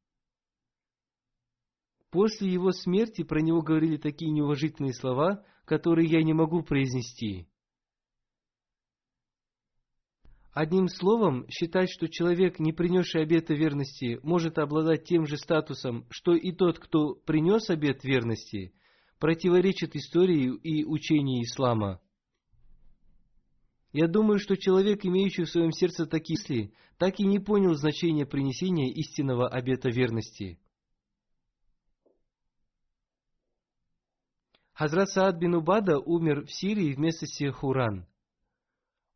[2.11, 7.49] После его смерти про него говорили такие неуважительные слова, которые я не могу произнести.
[10.53, 16.37] Одним словом, считать, что человек, не принесший обета верности, может обладать тем же статусом, что
[16.37, 18.73] и тот, кто принес обет верности,
[19.19, 22.01] противоречит истории и учению ислама.
[23.95, 28.27] Я думаю, что человек, имеющий в своем сердце такие мысли, так и не понял значения
[28.27, 30.59] принесения истинного обета верности–
[34.75, 38.07] Хазрат Саад бин Убада умер в Сирии вместо Сехуран.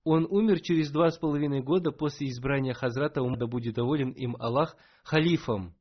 [0.05, 4.77] Он умер через два с половиной года после избрания Хазрата Умда будет доволен им Аллах
[5.03, 5.75] халифом.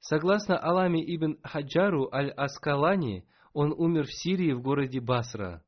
[0.00, 5.62] Согласно Аламе ибн Хаджару аль-Аскалани, он умер в Сирии в городе Басра.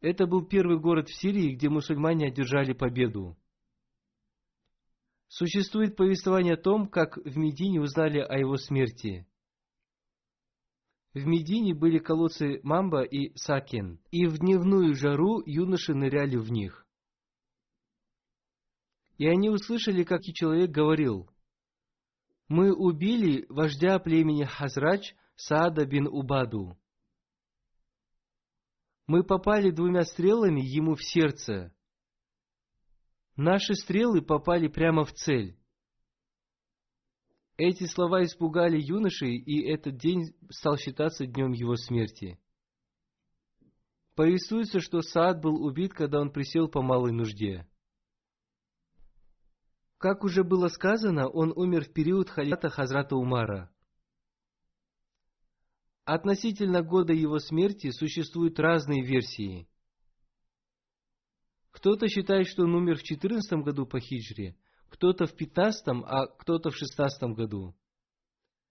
[0.00, 3.36] Это был первый город в Сирии, где мусульмане одержали победу.
[5.28, 9.26] Существует повествование о том, как в Медине узнали о его смерти.
[11.12, 16.86] В Медине были колодцы Мамба и Сакен, и в дневную жару юноши ныряли в них.
[19.18, 21.28] И они услышали, как и человек говорил,
[22.48, 26.79] «Мы убили вождя племени Хазрач Саада бин Убаду.
[29.06, 31.74] Мы попали двумя стрелами ему в сердце.
[33.36, 35.56] Наши стрелы попали прямо в цель.
[37.56, 42.38] Эти слова испугали юношей, и этот день стал считаться днем его смерти.
[44.14, 47.66] Повествуется, что Саад был убит, когда он присел по малой нужде.
[49.98, 53.70] Как уже было сказано, он умер в период халифата Хазрата Умара.
[56.12, 59.68] Относительно года его смерти существуют разные версии.
[61.70, 64.56] Кто-то считает, что он умер в 14 году по хиджре,
[64.88, 67.76] кто-то в 15, а кто-то в 16 году.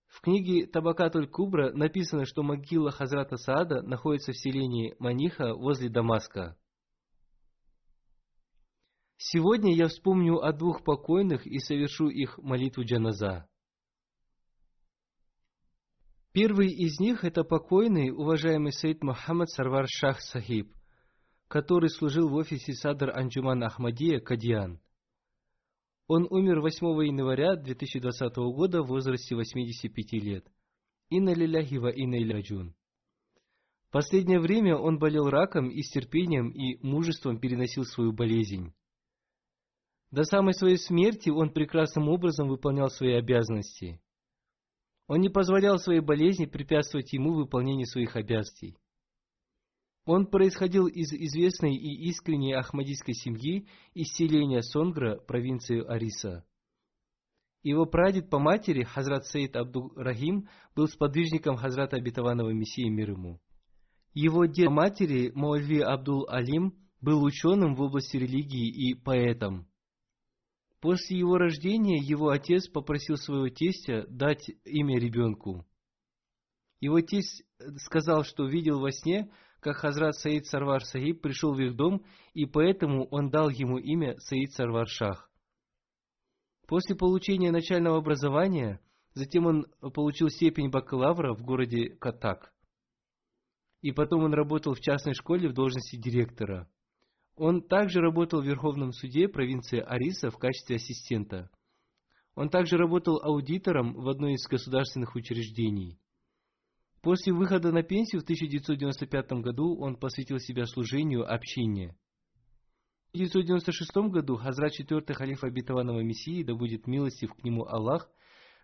[0.07, 6.57] В книге Табакатуль Кубра написано, что могила Хазрата Саада находится в селении Маниха возле Дамаска.
[9.15, 13.47] Сегодня я вспомню о двух покойных и совершу их молитву джаназа.
[16.31, 20.71] Первый из них– это покойный, уважаемый Сейд Мухаммад Сарвар Шах Сахиб,
[21.47, 24.79] который служил в офисе Садр Анджуман Ахмадия, Кадьян.
[26.07, 30.45] Он умер 8 января 2020 года в возрасте 85 лет.
[31.09, 32.75] Инна лиляхи ва инна раджун.
[33.89, 38.71] Последнее время он болел раком и с терпением и мужеством переносил свою болезнь.
[40.11, 43.99] До самой своей смерти он прекрасным образом выполнял свои обязанности.
[45.09, 48.77] Он не позволял своей болезни препятствовать ему в выполнении своих обязанностей.
[50.05, 56.45] Он происходил из известной и искренней ахмадийской семьи из селения Сонгра, провинции Ариса.
[57.63, 63.41] Его прадед по матери, Хазрат Сейд Абдул Рахим, был сподвижником Хазрата Обетованного Мессии мир ему.
[64.13, 69.68] Его дед по матери, Маульви Абдул Алим, был ученым в области религии и поэтом.
[70.81, 75.65] После его рождения его отец попросил своего тестя дать имя ребенку.
[76.79, 77.43] Его тесть
[77.77, 82.45] сказал, что видел во сне, как Хазрат Саид Сарвар Сахиб пришел в их дом, и
[82.45, 85.29] поэтому он дал ему имя Саид Сарвар Шах.
[86.65, 88.79] После получения начального образования,
[89.13, 92.53] затем он получил степень бакалавра в городе Катак.
[93.81, 96.69] И потом он работал в частной школе в должности директора.
[97.39, 101.49] Он также работал в Верховном суде провинции Ариса в качестве ассистента.
[102.35, 105.97] Он также работал аудитором в одной из государственных учреждений.
[107.01, 111.95] После выхода на пенсию в 1995 году он посвятил себя служению общине.
[113.13, 118.11] В 1996 году Хазрат IV халифа обетованного Мессии, да будет милостив к нему Аллах,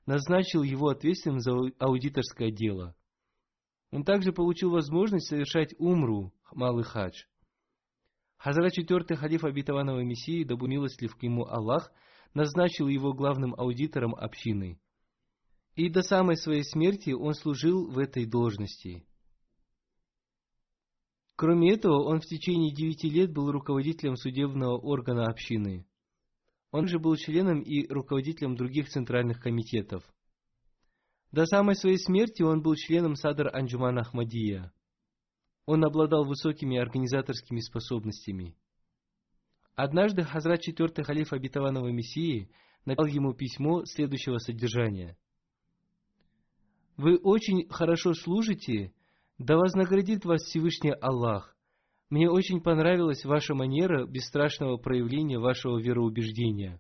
[0.06, 2.94] назначил его ответственным за аудиторское дело.
[3.92, 7.24] Он также получил возможность совершать умру, малый хадж–
[8.38, 11.92] Хазрат четвертый халиф обетованного Мессии, да милостлив к нему Аллах,
[12.34, 14.80] назначил его главным аудитором общины.
[15.76, 19.06] И до самой своей смерти он служил в этой должности.
[21.36, 25.86] Кроме этого, он в течение девяти лет был руководителем судебного органа общины.
[26.72, 30.04] Он же был членом и руководителем других центральных комитетов.
[31.32, 34.72] До самой своей смерти он был членом Садр Анджумана Ахмадия–
[35.66, 38.56] он обладал высокими организаторскими способностями.
[39.76, 42.50] Однажды Хазрат IV халиф обетованного Мессии
[42.86, 45.18] написал ему письмо следующего содержания.
[46.98, 48.94] «Вы очень хорошо служите,
[49.38, 51.58] да вознаградит вас Всевышний Аллах.
[52.10, 56.80] Мне очень понравилась ваша манера бесстрашного проявления вашего вероубеждения.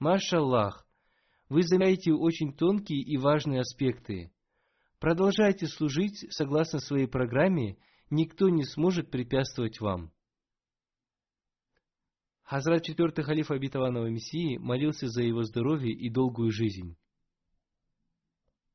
[0.00, 0.86] Машаллах,
[1.48, 4.32] вы заменяете очень тонкие и важные аспекты.
[4.98, 7.76] Продолжайте служить согласно своей программе–
[8.12, 10.12] никто не сможет препятствовать вам.
[12.42, 16.96] Хазрат четвертый халиф обетованного Мессии молился за его здоровье и долгую жизнь.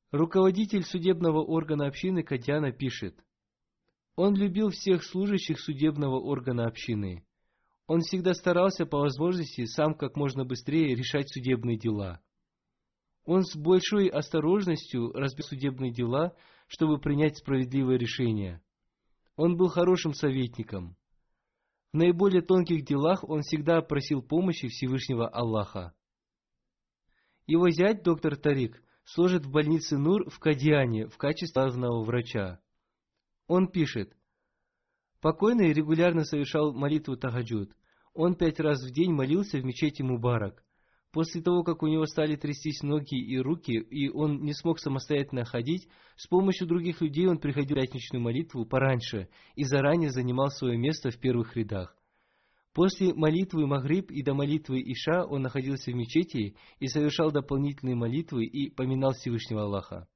[0.09, 3.23] Руководитель судебного органа общины Катяна пишет,
[4.15, 7.23] он любил всех служащих судебного органа общины.
[7.85, 12.23] Он всегда старался по возможности сам как можно быстрее решать судебные дела.
[13.25, 16.35] Он с большой осторожностью разбил судебные дела,
[16.67, 18.63] чтобы принять справедливое решение–
[19.37, 20.97] он был хорошим советником.
[21.93, 25.93] В наиболее тонких делах он всегда просил помощи Всевышнего Аллаха.
[27.45, 32.59] Его зять, доктор Тарик, служит в больнице Нур в Кадиане в качестве главного врача.
[33.47, 34.17] Он пишет,
[35.21, 37.71] Покойный регулярно совершал молитву Тагаджуд.
[38.13, 40.63] Он пять раз в день молился в мечети Мубарак.
[41.11, 45.45] После того, как у него стали трястись ноги и руки, и он не смог самостоятельно
[45.45, 45.87] ходить,
[46.17, 51.09] с помощью других людей он приходил в пятничную молитву пораньше и заранее занимал свое место
[51.09, 51.95] в первых рядах.
[52.73, 58.45] После молитвы Магриб и до молитвы Иша он находился в мечети и совершал дополнительные молитвы
[58.45, 60.07] и поминал Всевышнего Аллаха.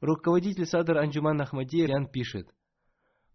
[0.00, 2.54] Руководитель Садар Анджуман Ахмадия Ян пишет,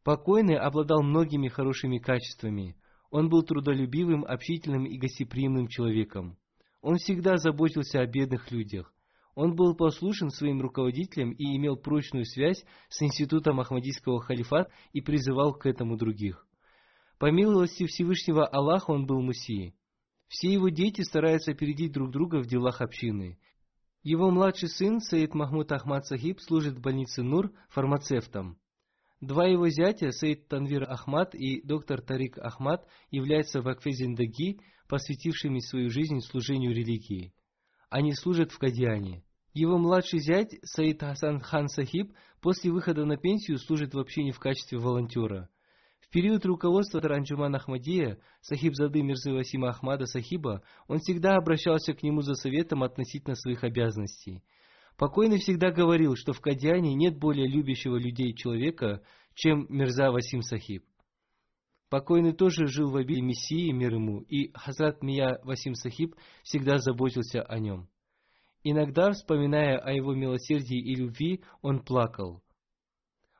[0.04, 2.78] «Покойный обладал многими хорошими качествами–
[3.10, 6.38] он был трудолюбивым, общительным и гостеприимным человеком.
[6.82, 8.94] Он всегда заботился о бедных людях.
[9.36, 15.54] Он был послушен своим руководителям и имел прочную связь с институтом Ахмадийского халифата и призывал
[15.54, 16.48] к этому других.
[17.20, 19.76] По милости Всевышнего Аллаха он был Мусией.
[20.28, 23.40] Все его дети стараются опередить друг друга в делах общины.
[24.04, 28.58] Его младший сын, Саид Махмуд Ахмад Сахиб, служит в больнице Нур фармацевтом.
[29.20, 35.90] Два его зятя, Саид Танвир Ахмад и доктор Тарик Ахмад, являются в Акфезиндаги, посвятившими свою
[35.90, 37.34] жизнь служению религии.
[37.90, 39.24] Они служат в Кадиане.
[39.54, 44.40] Его младший зять, Саид Хасан Хан Сахиб, после выхода на пенсию служит в общине в
[44.40, 45.50] качестве волонтера.
[46.00, 52.22] В период руководства Таранджуман Ахмадия, Сахибзады Мирзы Васима Ахмада Сахиба, он всегда обращался к нему
[52.22, 54.44] за советом относительно своих обязанностей.
[54.98, 59.04] Покойный всегда говорил, что в Кадьяне нет более любящего людей человека,
[59.36, 60.84] чем Мирза Васим Сахиб.
[61.90, 67.44] Покойный тоже жил в обители Мессии, мир ему, и Хазрат Мия Васим Сахиб всегда заботился
[67.44, 67.88] о нем.
[68.64, 72.42] Иногда, вспоминая о его милосердии и любви, он плакал.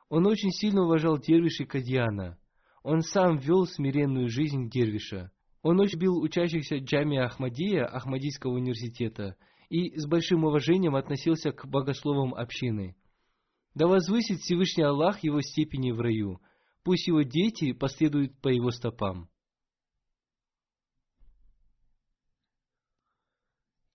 [0.08, 2.38] Он очень сильно уважал дервиши Кадьяна.
[2.84, 5.32] Он сам вел смиренную жизнь дервиша.
[5.62, 9.36] Он очень бил учащихся Джами Ахмадия, Ахмадийского университета,
[9.68, 12.96] и с большим уважением относился к богословам общины.
[13.74, 16.40] Да возвысит Всевышний Аллах его степени в раю.
[16.82, 19.28] Пусть его дети последуют по его стопам.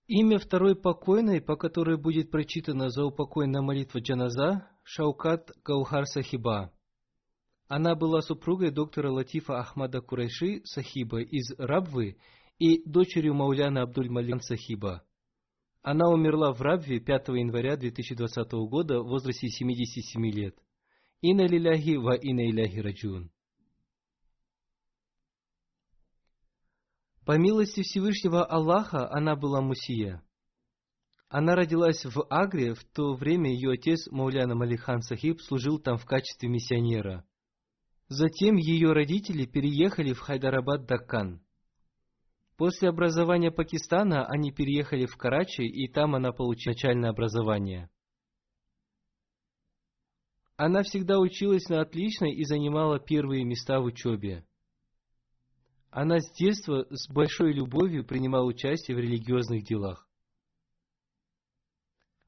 [0.06, 6.72] Имя второй покойной, по которой будет прочитана заупокойная молитва Джаназа, Шаукат Гаухар Сахиба.
[7.68, 12.18] Она была супругой доктора Латифа Ахмада Курайши Сахиба из Рабвы
[12.58, 15.02] и дочерью Мауляна Абдуль Малин Сахиба.
[15.84, 20.56] Она умерла в Рабве 5 января 2020 года в возрасте 77 лет.
[21.20, 23.30] Инна лиляхи ва инна иляхи раджун.
[27.26, 30.22] По милости Всевышнего Аллаха она была мусия.
[31.28, 36.06] Она родилась в Агре, в то время ее отец Мауляна Малихан Сахиб служил там в
[36.06, 37.26] качестве миссионера.
[38.08, 41.43] Затем ее родители переехали в Хайдарабад-Даккан.
[42.56, 47.90] После образования Пакистана они переехали в Карачи, и там она получила начальное образование.
[50.56, 54.46] Она всегда училась на отлично и занимала первые места в учебе.
[55.90, 60.08] Она с детства с большой любовью принимала участие в религиозных делах.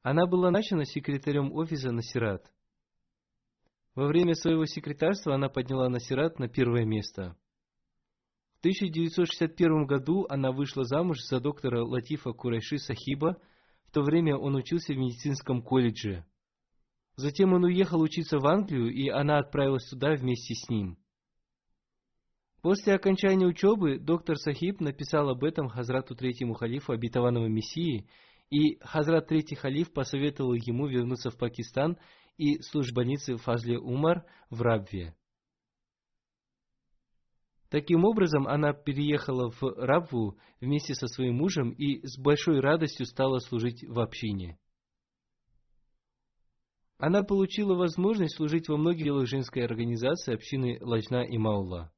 [0.02, 2.52] Она была начана секретарем офиса Насират.
[3.94, 7.36] Во время своего секретарства она подняла Насират на первое место.
[8.56, 13.36] В 1961 году она вышла замуж за доктора Латифа Курайши Сахиба,
[13.86, 16.24] в то время он учился в медицинском колледже.
[17.16, 20.98] Затем он уехал учиться в Англию, и она отправилась туда вместе с ним.
[22.62, 28.08] После окончания учебы доктор Сахиб написал об этом Хазрату Третьему Халифу обетованного Мессии,
[28.50, 31.98] и Хазрат Третий Халиф посоветовал ему вернуться в Пакистан
[32.38, 32.58] и
[32.94, 35.14] больнице Фазли Умар в Рабве.
[37.70, 43.38] Таким образом, она переехала в Рабву вместе со своим мужем и с большой радостью стала
[43.40, 44.58] служить в общине.
[46.98, 51.92] Она получила возможность служить во многих делах женской организации общины Лajna и Маула.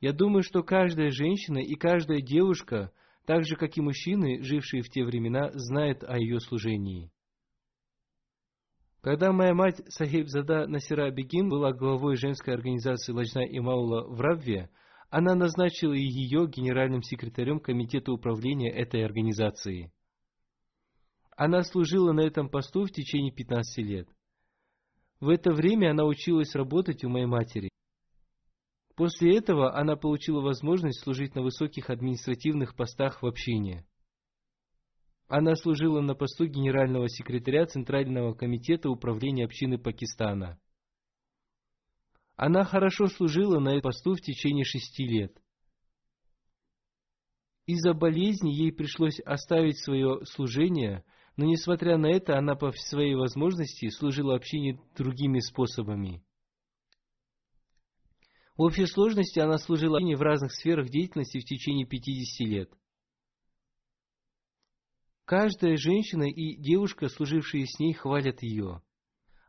[0.00, 2.92] Я думаю, что каждая женщина и каждая девушка,
[3.24, 7.10] так же как и мужчины, жившие в те времена, знает о ее служении.
[9.04, 14.18] Когда моя мать Сахиб Зада Насира Бегин была главой женской организации Лajna и Маула в
[14.18, 14.70] Равве,
[15.10, 19.92] она назначила ее генеральным секретарем комитета управления этой организации.
[21.36, 24.08] Она служила на этом посту в течение 15 лет.
[25.20, 27.68] В это время она училась работать у моей матери.
[28.96, 33.84] После этого она получила возможность служить на высоких административных постах в общине.
[35.28, 40.60] Она служила на посту генерального секретаря Центрального комитета управления общины Пакистана.
[42.36, 45.40] Она хорошо служила на этом посту в течение шести лет.
[47.66, 51.04] Из-за болезни ей пришлось оставить свое служение,
[51.36, 56.22] но несмотря на это, она по своей возможности служила общине другими способами.
[58.56, 62.70] В общей сложности она служила в разных сферах деятельности в течение 50 лет.
[65.24, 68.82] Каждая женщина и девушка, служившие с ней, хвалят ее.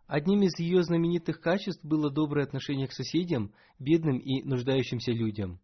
[0.08, 5.60] Одним из ее знаменитых качеств было доброе отношение к соседям, бедным и нуждающимся людям.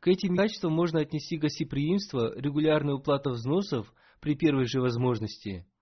[0.00, 5.66] К этим качествам можно отнести гостеприимство, регулярную уплату взносов при первой же возможности–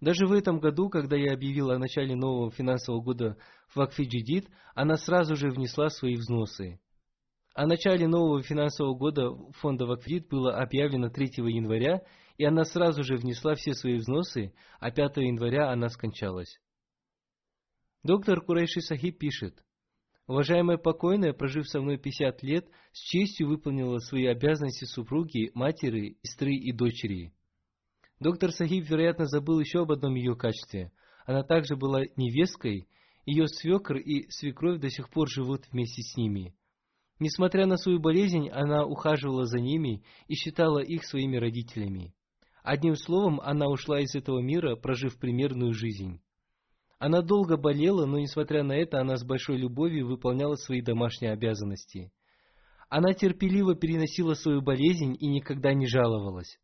[0.00, 3.36] даже в этом году, когда я объявил о начале нового финансового года
[3.74, 6.80] в Акфиджидит, она сразу же внесла свои взносы.
[7.54, 12.00] О начале нового финансового года фонда Вакфидит было объявлено 3 января,
[12.40, 16.58] и она сразу же внесла все свои взносы, а 5 января она скончалась.
[18.02, 19.62] Доктор Курайши Сахиб пишет,
[20.26, 26.54] Уважаемая покойная, прожив со мной 50 лет, с честью выполнила свои обязанности супруги, матери, сестры
[26.54, 27.34] и дочери.
[28.20, 30.92] Доктор Сахиб, вероятно, забыл еще об одном ее качестве.
[31.26, 32.88] Она также была невесткой,
[33.26, 36.54] ее свекр и свекровь до сих пор живут вместе с ними.
[37.18, 42.14] Несмотря на свою болезнь, она ухаживала за ними и считала их своими родителями.
[42.62, 46.20] Одним словом, она ушла из этого мира, прожив примерную жизнь.
[46.98, 52.12] Она долго болела, но, несмотря на это, она с большой любовью выполняла свои домашние обязанности.
[52.90, 56.58] Она терпеливо переносила свою болезнь и никогда не жаловалась.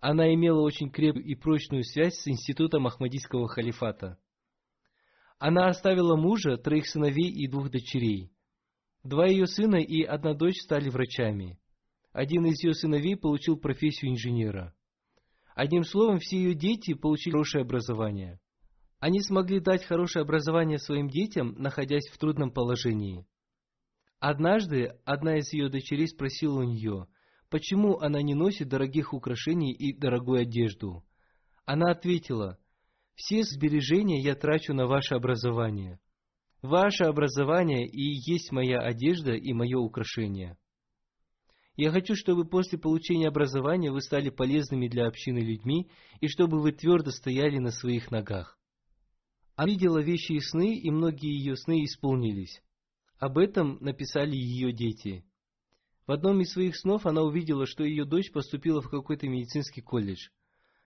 [0.00, 4.18] Она имела очень крепкую и прочную связь с институтом Ахмадийского халифата.
[5.40, 8.30] Она оставила мужа, троих сыновей и двух дочерей.
[9.02, 11.58] Два ее сына и одна дочь стали врачами.
[12.12, 14.74] Один из ее сыновей получил профессию инженера.
[15.58, 18.38] Одним словом, все ее дети получили хорошее образование.
[19.00, 23.26] Они смогли дать хорошее образование своим детям, находясь в трудном положении.
[24.20, 27.08] Однажды одна из ее дочерей спросила у нее,
[27.50, 31.04] почему она не носит дорогих украшений и дорогую одежду.
[31.64, 32.56] Она ответила,
[33.16, 35.98] «Все сбережения я трачу на ваше образование.
[36.62, 38.00] Ваше образование и
[38.30, 40.56] есть моя одежда и мое украшение.
[41.78, 45.88] Я хочу, чтобы после получения образования вы стали полезными для общины людьми
[46.20, 48.58] и чтобы вы твердо стояли на своих ногах.
[49.54, 52.60] Она видела вещи и сны, и многие ее сны исполнились.
[53.20, 55.24] Об этом написали ее дети.
[56.08, 60.30] В одном из своих снов она увидела, что ее дочь поступила в какой-то медицинский колледж.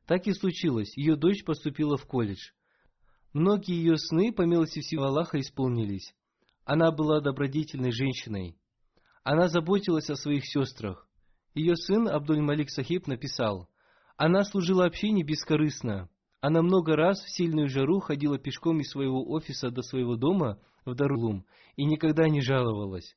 [0.07, 2.51] Так и случилось, ее дочь поступила в колледж.
[3.33, 6.15] Многие ее сны, по милости всего Аллаха, исполнились.
[6.67, 8.59] Она была добродетельной женщиной.
[9.23, 11.09] Она заботилась о своих сестрах.
[11.55, 13.69] Ее сын Абдуль-Малик Сахиб написал,
[14.17, 16.09] «Она служила общине бескорыстно,
[16.43, 20.95] она много раз в сильную жару ходила пешком из своего офиса до своего дома в
[20.97, 21.47] Дарулум
[21.77, 23.17] и никогда не жаловалась.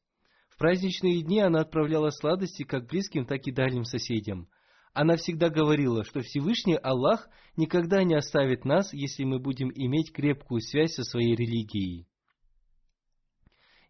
[0.49, 4.47] В праздничные дни она отправляла сладости как близким, так и дальним соседям.
[4.93, 7.27] Она всегда говорила, что Всевышний Аллах
[7.57, 12.07] никогда не оставит нас, если мы будем иметь крепкую связь со своей религией.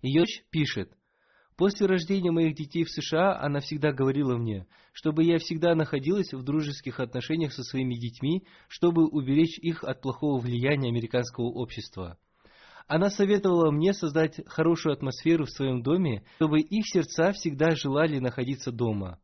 [0.01, 0.95] Ее пишет–
[1.57, 6.43] После рождения моих детей в США она всегда говорила мне, чтобы я всегда находилась в
[6.43, 12.17] дружеских отношениях со своими детьми, чтобы уберечь их от плохого влияния американского общества.
[12.87, 18.71] Она советовала мне создать хорошую атмосферу в своем доме, чтобы их сердца всегда желали находиться
[18.71, 19.19] дома.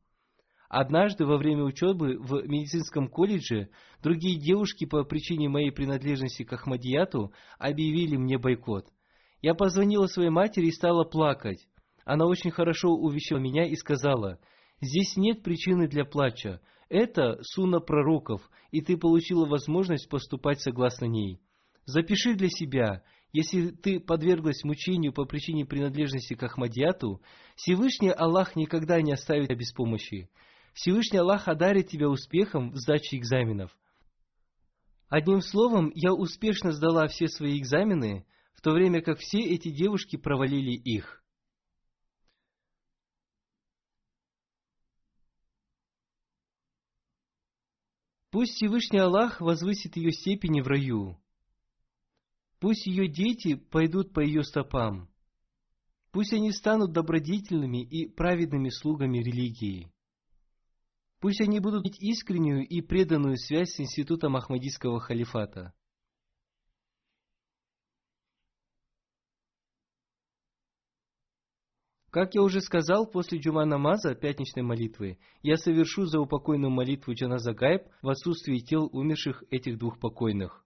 [0.70, 3.70] Однажды во время учебы в медицинском колледже
[4.02, 8.88] другие девушки по причине моей принадлежности к Ахмадияту объявили мне бойкот.
[9.42, 11.68] Я позвонила своей матери и стала плакать.
[12.06, 14.40] Она очень хорошо увещала меня и сказала,
[14.82, 16.62] «Здесь нет причины для плача.
[16.90, 21.40] Это суна пророков, и ты получила возможность поступать согласно ней.
[21.86, 27.22] Запиши для себя, если ты подверглась мучению по причине принадлежности к Ахмадиату,
[27.56, 30.30] Всевышний Аллах никогда не оставит тебя без помощи.
[30.74, 33.72] Всевышний Аллах одарит тебя успехом в сдаче экзаменов.
[35.08, 40.18] Одним словом, я успешно сдала все свои экзамены, в то время как все эти девушки
[40.18, 41.21] провалили их.
[48.32, 51.18] Пусть Всевышний Аллах возвысит ее степени в раю.
[52.60, 55.10] Пусть ее дети пойдут по ее стопам.
[56.12, 59.92] Пусть они станут добродетельными и праведными слугами религии.
[61.20, 65.74] Пусть они будут иметь искреннюю и преданную связь с институтом Ахмадийского халифата.
[72.12, 77.54] Как я уже сказал, после джума намаза, пятничной молитвы, я совершу за упокойную молитву Джаназа
[77.54, 80.66] Гайб в отсутствии тел умерших этих двух покойных.